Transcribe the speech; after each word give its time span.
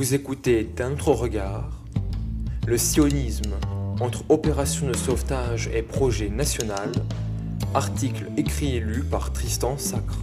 Vous 0.00 0.14
écoutez 0.14 0.64
d'un 0.64 0.92
autre 0.92 1.12
regard 1.12 1.84
le 2.66 2.78
sionisme 2.78 3.54
entre 4.00 4.24
opération 4.30 4.88
de 4.88 4.96
sauvetage 4.96 5.68
et 5.74 5.82
projet 5.82 6.30
national, 6.30 6.90
article 7.74 8.28
écrit 8.38 8.76
et 8.76 8.80
lu 8.80 9.02
par 9.02 9.30
Tristan 9.34 9.76
Sacre. 9.76 10.20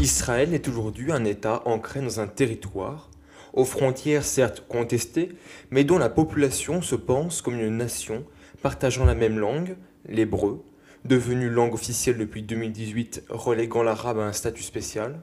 Israël 0.00 0.52
est 0.52 0.66
aujourd'hui 0.66 1.12
un 1.12 1.24
État 1.24 1.62
ancré 1.64 2.00
dans 2.00 2.18
un 2.18 2.26
territoire, 2.26 3.08
aux 3.52 3.64
frontières 3.64 4.24
certes 4.24 4.64
contestées, 4.68 5.28
mais 5.70 5.84
dont 5.84 5.98
la 5.98 6.10
population 6.10 6.82
se 6.82 6.96
pense 6.96 7.40
comme 7.40 7.60
une 7.60 7.76
nation 7.76 8.24
partageant 8.62 9.04
la 9.04 9.14
même 9.14 9.38
langue, 9.38 9.76
l'hébreu, 10.08 10.64
devenu 11.04 11.50
langue 11.50 11.74
officielle 11.74 12.18
depuis 12.18 12.42
2018, 12.42 13.26
reléguant 13.28 13.84
l'arabe 13.84 14.18
à 14.18 14.24
un 14.26 14.32
statut 14.32 14.64
spécial, 14.64 15.20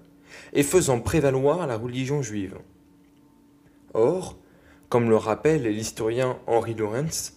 et 0.54 0.64
faisant 0.64 1.00
prévaloir 1.00 1.66
la 1.68 1.78
religion 1.78 2.22
juive. 2.22 2.58
Or, 3.94 4.38
comme 4.90 5.10
le 5.10 5.18
rappelle 5.18 5.64
l'historien 5.64 6.38
Henri 6.48 6.74
Lorenz, 6.74 7.34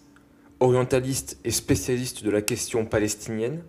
orientaliste 0.60 1.38
et 1.44 1.50
spécialiste 1.50 2.24
de 2.24 2.30
la 2.30 2.42
question 2.42 2.86
palestinienne, 2.86 3.62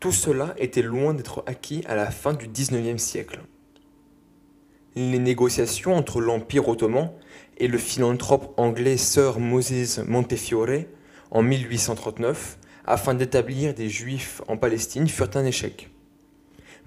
tout 0.00 0.12
cela 0.12 0.54
était 0.58 0.82
loin 0.82 1.14
d'être 1.14 1.42
acquis 1.46 1.82
à 1.86 1.94
la 1.94 2.10
fin 2.10 2.34
du 2.34 2.48
XIXe 2.48 3.02
siècle. 3.02 3.40
Les 4.94 5.18
négociations 5.18 5.94
entre 5.94 6.20
l'Empire 6.20 6.68
ottoman 6.68 7.10
et 7.58 7.68
le 7.68 7.78
philanthrope 7.78 8.54
anglais 8.56 8.96
Sir 8.96 9.38
Moses 9.40 9.98
Montefiore 10.06 10.84
en 11.30 11.42
1839 11.42 12.58
afin 12.86 13.14
d'établir 13.14 13.74
des 13.74 13.88
juifs 13.88 14.42
en 14.48 14.56
Palestine 14.56 15.08
furent 15.08 15.30
un 15.34 15.44
échec. 15.44 15.90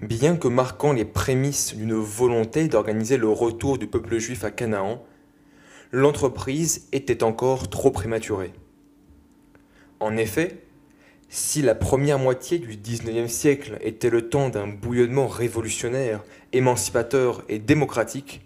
Bien 0.02 0.36
que 0.36 0.48
marquant 0.48 0.94
les 0.94 1.04
prémices 1.04 1.74
d'une 1.74 1.92
volonté 1.92 2.68
d'organiser 2.68 3.18
le 3.18 3.28
retour 3.28 3.76
du 3.76 3.86
peuple 3.86 4.16
juif 4.16 4.44
à 4.44 4.50
Canaan, 4.50 5.04
l'entreprise 5.92 6.88
était 6.92 7.22
encore 7.22 7.68
trop 7.68 7.90
prématurée. 7.90 8.54
En 10.00 10.16
effet, 10.16 10.64
si 11.28 11.60
la 11.60 11.74
première 11.74 12.18
moitié 12.18 12.58
du 12.58 12.78
XIXe 12.78 13.30
siècle 13.30 13.76
était 13.82 14.08
le 14.08 14.30
temps 14.30 14.48
d'un 14.48 14.68
bouillonnement 14.68 15.28
révolutionnaire, 15.28 16.24
émancipateur 16.54 17.44
et 17.50 17.58
démocratique, 17.58 18.40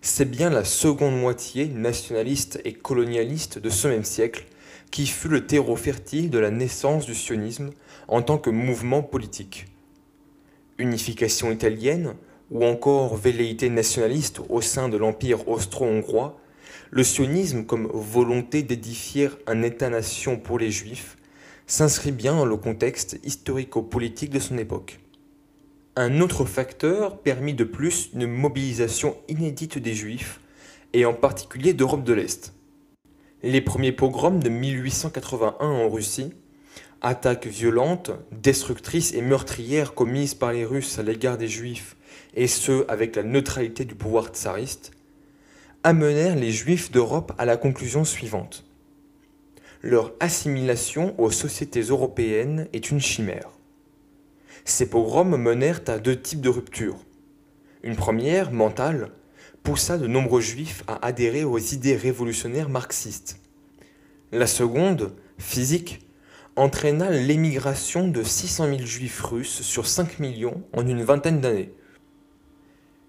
c'est 0.00 0.30
bien 0.30 0.48
la 0.48 0.64
seconde 0.64 1.20
moitié 1.20 1.66
nationaliste 1.66 2.58
et 2.64 2.72
colonialiste 2.72 3.58
de 3.58 3.68
ce 3.68 3.88
même 3.88 4.04
siècle 4.04 4.46
qui 4.90 5.06
fut 5.06 5.28
le 5.28 5.46
terreau 5.46 5.76
fertile 5.76 6.30
de 6.30 6.38
la 6.38 6.50
naissance 6.50 7.04
du 7.04 7.14
sionisme 7.14 7.68
en 8.08 8.22
tant 8.22 8.38
que 8.38 8.48
mouvement 8.48 9.02
politique 9.02 9.66
unification 10.78 11.50
italienne 11.50 12.14
ou 12.50 12.64
encore 12.64 13.16
velléité 13.16 13.68
nationaliste 13.70 14.40
au 14.48 14.60
sein 14.60 14.88
de 14.88 14.96
l'Empire 14.96 15.48
austro-hongrois, 15.48 16.38
le 16.90 17.02
sionisme 17.02 17.64
comme 17.64 17.88
volonté 17.92 18.62
d'édifier 18.62 19.28
un 19.46 19.62
État-nation 19.62 20.38
pour 20.38 20.58
les 20.58 20.70
Juifs 20.70 21.16
s'inscrit 21.66 22.12
bien 22.12 22.36
dans 22.36 22.44
le 22.44 22.56
contexte 22.56 23.18
historico-politique 23.24 24.30
de 24.30 24.38
son 24.38 24.56
époque. 24.56 25.00
Un 25.96 26.20
autre 26.20 26.44
facteur 26.44 27.20
permit 27.22 27.54
de 27.54 27.64
plus 27.64 28.10
une 28.14 28.26
mobilisation 28.26 29.16
inédite 29.28 29.78
des 29.78 29.94
Juifs, 29.94 30.40
et 30.92 31.04
en 31.04 31.12
particulier 31.12 31.74
d'Europe 31.74 32.04
de 32.04 32.12
l'Est. 32.12 32.54
Les 33.42 33.60
premiers 33.60 33.92
pogroms 33.92 34.40
de 34.40 34.48
1881 34.48 35.66
en 35.66 35.90
Russie 35.90 36.32
attaques 37.06 37.46
violentes, 37.46 38.10
destructrices 38.32 39.14
et 39.14 39.22
meurtrières 39.22 39.94
commises 39.94 40.34
par 40.34 40.52
les 40.52 40.64
Russes 40.64 40.98
à 40.98 41.04
l'égard 41.04 41.38
des 41.38 41.46
Juifs, 41.46 41.96
et 42.34 42.48
ce 42.48 42.84
avec 42.90 43.14
la 43.14 43.22
neutralité 43.22 43.84
du 43.84 43.94
pouvoir 43.94 44.26
tsariste, 44.26 44.90
amenèrent 45.84 46.34
les 46.34 46.50
Juifs 46.50 46.90
d'Europe 46.90 47.32
à 47.38 47.44
la 47.44 47.56
conclusion 47.56 48.04
suivante. 48.04 48.64
Leur 49.82 50.14
assimilation 50.18 51.14
aux 51.20 51.30
sociétés 51.30 51.82
européennes 51.82 52.66
est 52.72 52.90
une 52.90 53.00
chimère. 53.00 53.50
Ces 54.64 54.90
pogroms 54.90 55.36
menèrent 55.38 55.82
à 55.86 55.98
deux 55.98 56.20
types 56.20 56.40
de 56.40 56.48
ruptures. 56.48 56.98
Une 57.84 57.94
première, 57.94 58.50
mentale, 58.50 59.12
poussa 59.62 59.96
de 59.96 60.08
nombreux 60.08 60.40
juifs 60.40 60.82
à 60.88 61.06
adhérer 61.06 61.44
aux 61.44 61.58
idées 61.58 61.94
révolutionnaires 61.94 62.68
marxistes. 62.68 63.38
La 64.32 64.48
seconde, 64.48 65.12
physique, 65.38 66.05
entraîna 66.56 67.10
l'émigration 67.10 68.08
de 68.08 68.22
600 68.22 68.66
000 68.66 68.78
juifs 68.80 69.20
russes 69.20 69.60
sur 69.60 69.86
5 69.86 70.18
millions 70.18 70.62
en 70.72 70.86
une 70.86 71.02
vingtaine 71.02 71.40
d'années. 71.40 71.72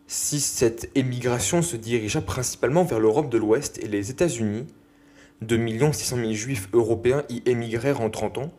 Si 0.06 0.40
cette 0.40 0.90
émigration 0.96 1.62
se 1.62 1.78
dirigea 1.78 2.22
principalement 2.22 2.84
vers 2.84 3.00
l'Europe 3.00 3.30
de 3.30 3.38
l'Ouest 3.38 3.80
et 3.82 3.88
les 3.88 4.12
États-Unis, 4.12 4.68
2 5.42 5.94
600 5.94 6.18
000 6.18 6.32
juifs 6.34 6.70
européens 6.74 7.24
y 7.30 7.42
émigrèrent 7.46 8.02
en 8.02 8.10
30 8.10 8.38
ans, 8.40 8.52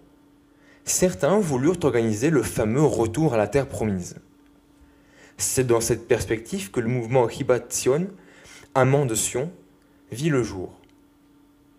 certains 0.84 1.38
voulurent 1.38 1.82
organiser 1.84 2.31
le 2.31 2.43
fameux 2.43 2.82
retour 2.82 3.34
à 3.34 3.37
la 3.37 3.49
terre 3.49 3.69
promise. 3.69 4.16
C'est 5.37 5.66
dans 5.66 5.81
cette 5.81 6.09
perspective 6.09 6.70
que 6.70 6.81
le 6.81 6.88
mouvement 6.88 7.28
Hibat 7.28 7.66
Sion, 7.69 8.09
amant 8.75 9.06
de 9.06 9.15
Sion, 9.15 9.50
vit 10.10 10.31
le 10.31 10.43
jour. 10.43 10.78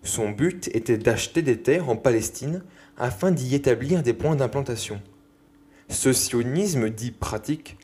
Son 0.04 0.30
but 0.30 0.70
était 0.74 0.98
d'acheter 0.98 1.42
des 1.42 1.62
terres 1.62 1.90
en 1.90 1.96
Palestine 1.96 2.64
afin 2.98 3.32
d'y 3.32 3.56
établir 3.56 4.04
des 4.04 4.14
points 4.14 4.36
d'implantation. 4.36 5.02
Ce 5.90 6.14
sionisme 6.14 6.90
dit 6.90 7.12
pratique 7.12 7.78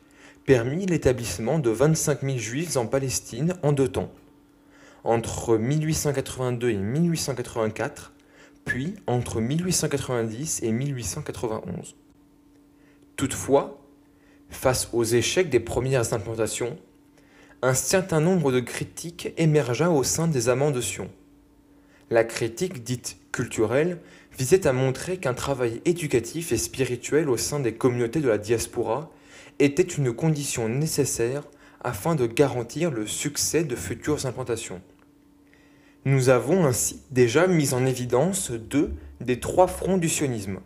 permit 0.45 0.85
l'établissement 0.85 1.59
de 1.59 1.69
25 1.69 2.21
000 2.21 2.37
juifs 2.37 2.77
en 2.77 2.85
Palestine 2.85 3.55
en 3.63 3.71
deux 3.71 3.87
temps, 3.87 4.11
entre 5.03 5.57
1882 5.57 6.69
et 6.69 6.77
1884, 6.77 8.13
puis 8.63 8.95
entre 9.07 9.41
1890 9.41 10.61
et 10.63 10.71
1891. 10.71 11.95
Toutefois, 13.15 13.81
face 14.49 14.89
aux 14.93 15.03
échecs 15.03 15.49
des 15.49 15.59
premières 15.59 16.13
implantations, 16.13 16.77
un 17.61 17.73
certain 17.73 18.19
nombre 18.19 18.51
de 18.51 18.59
critiques 18.59 19.33
émergea 19.37 19.89
au 19.89 20.03
sein 20.03 20.27
des 20.27 20.49
amants 20.49 20.71
de 20.71 20.81
Sion. 20.81 21.09
La 22.11 22.23
critique 22.23 22.83
dite 22.83 23.17
culturelle 23.31 23.99
visait 24.37 24.67
à 24.67 24.73
montrer 24.73 25.17
qu'un 25.17 25.33
travail 25.33 25.81
éducatif 25.85 26.51
et 26.51 26.57
spirituel 26.57 27.29
au 27.29 27.37
sein 27.37 27.59
des 27.59 27.73
communautés 27.73 28.21
de 28.21 28.27
la 28.27 28.37
diaspora 28.37 29.11
était 29.57 29.81
une 29.81 30.13
condition 30.13 30.69
nécessaire 30.69 31.43
afin 31.83 32.15
de 32.15 32.27
garantir 32.27 32.91
le 32.91 33.07
succès 33.07 33.63
de 33.63 33.75
futures 33.75 34.25
implantations. 34.25 34.81
Nous 36.05 36.29
avons 36.29 36.65
ainsi 36.65 37.01
déjà 37.09 37.47
mis 37.47 37.73
en 37.73 37.85
évidence 37.85 38.51
deux 38.51 38.93
des 39.19 39.39
trois 39.39 39.67
fronts 39.67 39.97
du 39.97 40.09
sionisme. 40.09 40.59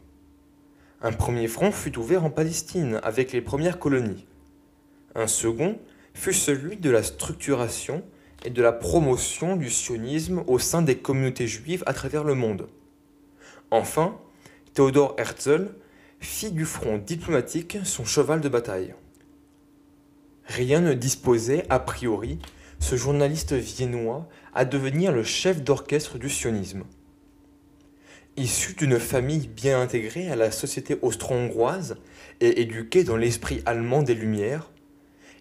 Un 1.02 1.14
premier 1.14 1.48
front 1.48 1.72
fut 1.72 1.98
ouvert 1.98 2.26
en 2.26 2.30
Palestine 2.30 3.00
avec 3.04 3.32
les 3.32 3.42
premières 3.42 3.80
colonies. 3.80 4.26
Un 5.16 5.28
second 5.28 5.80
fut 6.14 6.34
celui 6.34 6.76
de 6.76 6.90
la 6.90 7.04
structuration 7.04 8.04
et 8.46 8.50
de 8.50 8.62
la 8.62 8.72
promotion 8.72 9.56
du 9.56 9.70
sionisme 9.70 10.44
au 10.48 10.60
sein 10.60 10.82
des 10.82 10.98
communautés 10.98 11.48
juives 11.48 11.84
à 11.86 11.94
travers 11.94 12.24
le 12.24 12.36
monde. 12.36 12.68
Enfin, 13.72 14.18
Théodore 14.74 15.16
Herzl 15.18 15.70
fit 16.20 16.52
du 16.52 16.66
front 16.66 16.98
diplomatique 16.98 17.78
son 17.84 18.06
cheval 18.06 18.42
de 18.42 18.50
bataille. 18.50 18.94
Rien 20.46 20.82
ne 20.82 20.94
disposait, 20.94 21.66
a 21.70 21.80
priori, 21.80 22.40
ce 22.80 22.96
journaliste 22.96 23.54
viennois 23.54 24.28
à 24.54 24.66
devenir 24.66 25.12
le 25.12 25.24
chef 25.24 25.64
d'orchestre 25.64 26.18
du 26.18 26.30
sionisme. 26.30 26.84
Issu 28.38 28.74
d'une 28.74 29.00
famille 29.00 29.48
bien 29.48 29.82
intégrée 29.82 30.30
à 30.32 30.36
la 30.36 30.50
société 30.50 30.98
austro-hongroise 31.02 31.98
et 32.40 32.62
éduqué 32.62 33.04
dans 33.04 33.18
l'esprit 33.18 33.62
allemand 33.66 34.02
des 34.02 34.16
Lumières, 34.16 34.72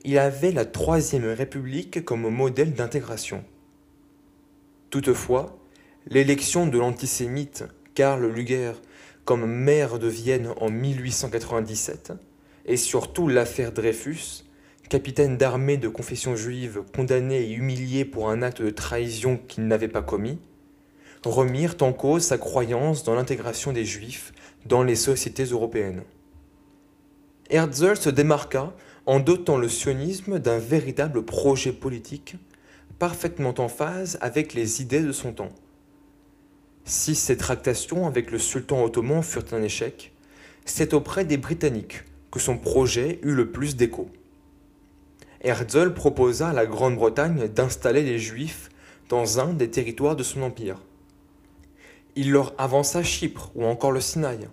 il 0.05 0.19
avait 0.19 0.53
la 0.53 0.65
Troisième 0.65 1.27
République 1.27 2.05
comme 2.05 2.29
modèle 2.29 2.73
d'intégration. 2.73 3.45
Toutefois, 4.91 5.59
l'élection 6.07 6.67
de 6.67 6.79
l'antisémite 6.79 7.65
Karl 7.95 8.27
Luger 8.27 8.73
comme 9.25 9.45
maire 9.45 9.99
de 9.99 10.09
Vienne 10.09 10.55
en 10.59 10.71
1897, 10.71 12.13
et 12.65 12.79
surtout 12.79 13.29
l'affaire 13.29 13.73
Dreyfus, 13.73 14.45
capitaine 14.89 15.37
d'armée 15.37 15.77
de 15.77 15.89
confession 15.89 16.35
juive 16.35 16.83
condamné 16.95 17.43
et 17.43 17.53
humilié 17.53 18.07
pour 18.07 18.31
un 18.31 18.41
acte 18.41 18.63
de 18.63 18.71
trahison 18.71 19.39
qu'il 19.49 19.67
n'avait 19.67 19.89
pas 19.89 20.01
commis, 20.01 20.39
remirent 21.25 21.77
en 21.81 21.93
cause 21.93 22.23
sa 22.23 22.39
croyance 22.39 23.05
dans 23.05 23.15
l'intégration 23.15 23.73
des 23.73 23.85
juifs 23.85 24.33
dans 24.65 24.83
les 24.83 24.97
sociétés 24.97 25.45
européennes. 25.45 26.05
Herzl 27.51 27.97
se 27.97 28.11
démarqua 28.11 28.75
en 29.09 29.21
dotant 29.21 29.57
le 29.57 29.71
sionisme 29.71 30.39
d'un 30.39 30.59
véritable 30.59 31.25
projet 31.25 31.73
politique 31.73 32.37
parfaitement 32.99 33.55
en 33.57 33.69
phase 33.69 34.19
avec 34.21 34.53
les 34.53 34.83
idées 34.83 35.01
de 35.01 35.13
son 35.13 35.33
temps. 35.33 35.53
Si 36.85 37.15
ces 37.15 37.39
tractations 37.39 38.07
avec 38.07 38.31
le 38.31 38.39
sultan 38.39 38.85
ottoman 38.85 39.23
furent 39.23 39.47
un 39.53 39.63
échec, 39.63 40.13
c'est 40.67 40.93
auprès 40.93 41.25
des 41.25 41.39
Britanniques 41.39 42.05
que 42.31 42.39
son 42.39 42.59
projet 42.59 43.19
eut 43.23 43.33
le 43.33 43.51
plus 43.51 43.77
d'écho. 43.77 44.11
Herzl 45.41 45.95
proposa 45.95 46.51
à 46.51 46.53
la 46.53 46.67
Grande-Bretagne 46.67 47.49
d'installer 47.49 48.03
les 48.03 48.19
Juifs 48.19 48.69
dans 49.09 49.41
un 49.41 49.55
des 49.55 49.71
territoires 49.71 50.17
de 50.17 50.23
son 50.23 50.43
empire. 50.43 50.83
Il 52.15 52.31
leur 52.31 52.53
avança 52.59 53.03
Chypre 53.03 53.53
ou 53.55 53.65
encore 53.65 53.93
le 53.93 54.03
Sinaï. 54.03 54.49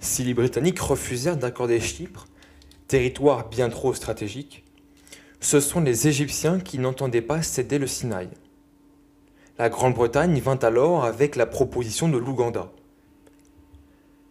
Si 0.00 0.24
les 0.24 0.32
Britanniques 0.32 0.80
refusèrent 0.80 1.36
d'accorder 1.36 1.80
Chypre, 1.80 2.28
territoire 2.88 3.48
bien 3.48 3.68
trop 3.68 3.94
stratégique, 3.94 4.64
ce 5.40 5.60
sont 5.60 5.80
les 5.80 6.08
Égyptiens 6.08 6.60
qui 6.60 6.78
n'entendaient 6.78 7.22
pas 7.22 7.42
céder 7.42 7.78
le 7.78 7.86
Sinaï. 7.86 8.28
La 9.58 9.68
Grande-Bretagne 9.68 10.38
vint 10.40 10.58
alors 10.58 11.04
avec 11.04 11.36
la 11.36 11.46
proposition 11.46 12.08
de 12.08 12.18
l'Ouganda. 12.18 12.70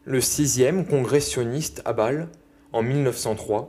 Le 0.04 0.22
sixième 0.22 0.86
congrès 0.86 1.20
sioniste 1.20 1.82
à 1.86 1.94
Bâle, 1.94 2.30
en 2.74 2.84
1903, 2.84 3.68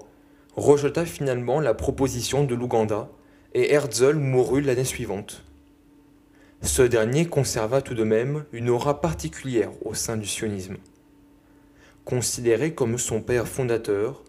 rejeta 0.55 1.05
finalement 1.05 1.61
la 1.61 1.75
proposition 1.75 2.45
de 2.45 2.55
l'Ouganda 2.55 3.09
et 3.55 3.73
Herzl 3.73 4.17
mourut 4.17 4.61
l'année 4.61 4.85
suivante. 4.85 5.43
Ce 6.63 6.83
dernier 6.83 7.27
conserva 7.27 7.81
tout 7.83 7.95
de 7.95 8.05
même 8.05 8.45
une 8.53 8.69
aura 8.69 9.01
particulière 9.01 9.71
au 9.85 9.95
sein 9.95 10.17
du 10.17 10.27
sionisme. 10.27 10.77
Considéré 12.05 12.75
comme 12.75 12.99
son 12.99 13.21
père 13.21 13.49
fondateur, 13.49 14.23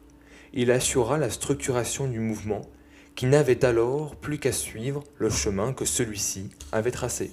il 0.59 0.71
assura 0.71 1.19
la 1.19 1.30
structuration 1.30 2.07
du 2.07 2.19
mouvement 2.19 2.63
qui 3.15 3.27
n'avait 3.27 3.63
alors 3.63 4.15
plus 4.15 4.39
qu'à 4.39 4.51
suivre 4.51 5.04
le 5.19 5.30
chemin 5.30 5.71
que 5.71 5.86
celui-ci 5.86 6.50
avait 6.71 6.89
tracé. 6.89 7.31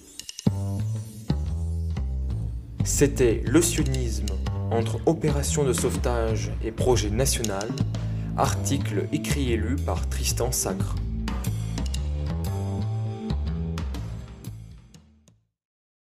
C'était 2.84 3.42
le 3.46 3.62
sionisme 3.62 4.26
entre 4.70 5.00
opération 5.06 5.64
de 5.64 5.72
sauvetage 5.72 6.52
et 6.62 6.70
projet 6.70 7.08
national, 7.08 7.70
article 8.36 9.06
écrit 9.10 9.52
et 9.52 9.56
lu 9.56 9.76
par 9.76 10.06
Tristan 10.10 10.52
Sacre. 10.52 10.94